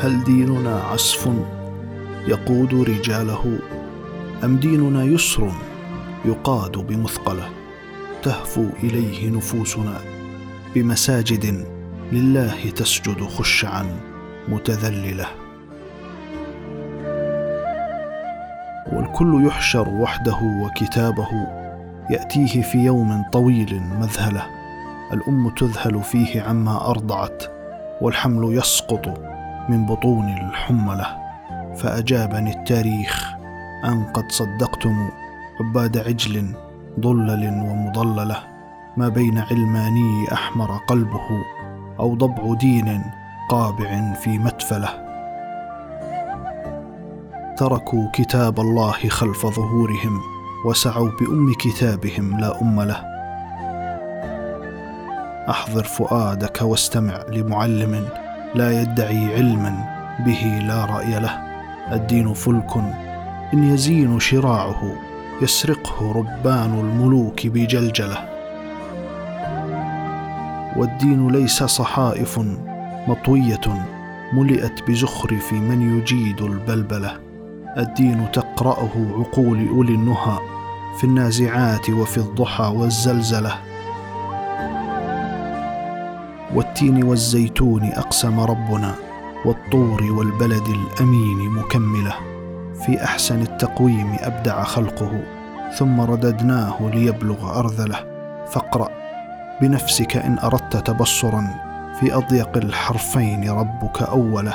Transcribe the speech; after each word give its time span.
هل 0.00 0.24
ديننا 0.24 0.80
عسف 0.80 1.28
يقود 2.26 2.74
رجاله 2.74 3.58
أم 4.44 4.56
ديننا 4.56 5.04
يسر 5.04 5.52
يقاد 6.24 6.72
بمثقله؟ 6.72 7.48
تهفو 8.22 8.66
إليه 8.82 9.30
نفوسنا 9.30 10.00
بمساجد 10.74 11.66
لله 12.12 12.70
تسجد 12.70 13.22
خشعا 13.22 13.86
متذلله. 14.48 15.26
والكل 18.92 19.46
يحشر 19.46 19.88
وحده 19.88 20.38
وكتابه 20.62 21.28
يأتيه 22.10 22.62
في 22.62 22.78
يوم 22.78 23.22
طويل 23.32 23.80
مذهله. 24.00 24.46
الأم 25.12 25.50
تذهل 25.50 26.02
فيه 26.02 26.42
عما 26.42 26.90
أرضعت 26.90 27.42
والحمل 28.00 28.58
يسقط 28.58 29.27
من 29.68 29.86
بطون 29.86 30.28
الحملة 30.28 31.06
فأجابني 31.76 32.50
التاريخ 32.50 33.34
أن 33.84 34.04
قد 34.04 34.32
صدقتم 34.32 35.08
عباد 35.60 35.98
عجل 35.98 36.54
ضلل 37.00 37.48
ومضللة 37.48 38.36
ما 38.96 39.08
بين 39.08 39.38
علماني 39.38 40.32
أحمر 40.32 40.76
قلبه 40.88 41.28
أو 42.00 42.14
ضبع 42.14 42.54
دين 42.54 43.02
قابع 43.48 44.12
في 44.12 44.38
متفله 44.38 45.08
تركوا 47.56 48.08
كتاب 48.12 48.60
الله 48.60 48.92
خلف 48.92 49.46
ظهورهم 49.46 50.20
وسعوا 50.64 51.10
بأم 51.20 51.52
كتابهم 51.54 52.40
لا 52.40 52.62
أم 52.62 52.80
له. 52.82 53.04
أحضر 55.50 55.84
فؤادك 55.84 56.62
واستمع 56.62 57.22
لمعلم 57.28 58.08
لا 58.54 58.82
يدعي 58.82 59.34
علما 59.34 59.98
به 60.26 60.62
لا 60.68 60.84
رأي 60.84 61.20
له. 61.20 61.48
الدين 61.92 62.34
فلك 62.34 62.76
إن 63.54 63.64
يزين 63.74 64.20
شراعه 64.20 64.82
يسرقه 65.42 66.12
ربان 66.12 66.78
الملوك 66.78 67.46
بجلجلة. 67.46 68.28
والدين 70.76 71.28
ليس 71.28 71.62
صحائف 71.62 72.40
مطوية 73.08 73.86
ملئت 74.32 74.88
بزخرف 74.88 75.52
من 75.52 75.98
يجيد 75.98 76.40
البلبلة. 76.42 77.20
الدين 77.78 78.32
تقرأه 78.32 78.90
عقول 79.18 79.68
أولي 79.68 79.94
النهى 79.94 80.38
في 80.98 81.04
النازعات 81.04 81.90
وفي 81.90 82.18
الضحى 82.18 82.64
والزلزلة. 82.64 83.67
والتين 86.54 87.04
والزيتون 87.04 87.84
أقسم 87.84 88.40
ربنا 88.40 88.94
والطور 89.44 90.02
والبلد 90.02 90.66
الأمين 90.68 91.50
مكمله. 91.50 92.14
في 92.86 93.04
أحسن 93.04 93.42
التقويم 93.42 94.16
أبدع 94.20 94.64
خلقه 94.64 95.22
ثم 95.78 96.00
رددناه 96.00 96.90
ليبلغ 96.94 97.58
أرذله. 97.58 97.98
فاقرأ. 98.46 98.88
بنفسك 99.60 100.16
إن 100.16 100.38
أردت 100.38 100.76
تبصرا 100.76 101.44
في 102.00 102.14
أضيق 102.14 102.56
الحرفين 102.56 103.50
ربك 103.50 104.02
أوله. 104.02 104.54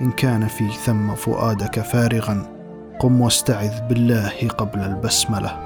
إن 0.00 0.10
كان 0.10 0.46
في 0.46 0.68
ثم 0.68 1.14
فؤادك 1.14 1.80
فارغا 1.80 2.42
قم 3.00 3.20
واستعذ 3.20 3.80
بالله 3.88 4.48
قبل 4.58 4.80
البسملة. 4.80 5.56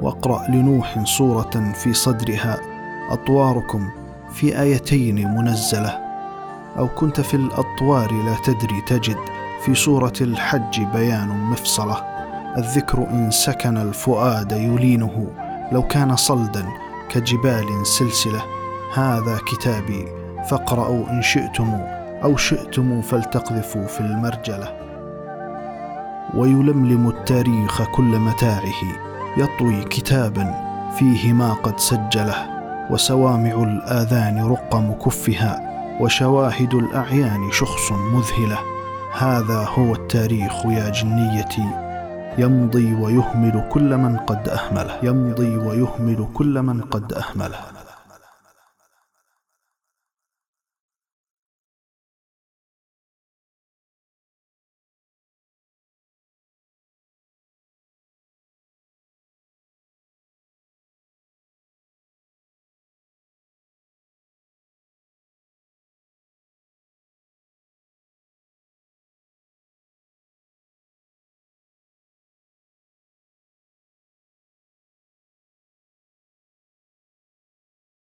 واقرأ 0.00 0.48
لنوح 0.48 1.04
صوره 1.04 1.72
في 1.74 1.92
صدرها. 1.92 2.73
أطواركم 3.10 3.90
في 4.32 4.60
آيتين 4.60 5.34
منزلة 5.34 6.00
أو 6.78 6.88
كنت 6.88 7.20
في 7.20 7.34
الأطوار 7.34 8.12
لا 8.12 8.34
تدري 8.44 8.80
تجد 8.80 9.18
في 9.64 9.74
سورة 9.74 10.12
الحج 10.20 10.82
بيان 10.94 11.28
مفصلة. 11.28 11.96
الذكر 12.58 12.98
إن 13.10 13.30
سكن 13.30 13.76
الفؤاد 13.76 14.52
يلينه 14.52 15.26
لو 15.72 15.82
كان 15.82 16.16
صلدا 16.16 16.66
كجبال 17.08 17.86
سلسلة. 17.86 18.42
هذا 18.94 19.38
كتابي 19.46 20.08
فاقرأوا 20.48 21.10
إن 21.10 21.22
شئتم 21.22 21.80
أو 22.22 22.36
شئتم 22.36 23.02
فلتقذفوا 23.02 23.86
في 23.86 24.00
المرجلة. 24.00 24.74
ويلملم 26.34 27.08
التاريخ 27.08 27.82
كل 27.82 28.18
متاعه 28.18 28.82
يطوي 29.36 29.84
كتابا 29.84 30.54
فيه 30.98 31.32
ما 31.32 31.52
قد 31.52 31.80
سجله. 31.80 32.53
وسوامع 32.90 33.62
الآذان 33.62 34.46
رقم 34.46 34.92
كفها 34.92 35.74
وشواهد 36.00 36.74
الأعيان 36.74 37.52
شخص 37.52 37.92
مذهلة. 37.92 38.58
هذا 39.18 39.68
هو 39.78 39.94
التاريخ 39.94 40.66
يا 40.66 40.90
جنيتي. 40.90 41.66
يمضي 42.38 42.94
ويهمل 42.94 43.68
كل 43.72 43.96
من 43.96 44.16
قد 44.16 44.48
أهمله. 44.48 44.98
يمضي 45.02 45.56
ويهمل 45.56 46.28
كل 46.34 46.62
من 46.62 46.80
قد 46.80 47.12
أهمله. 47.12 47.58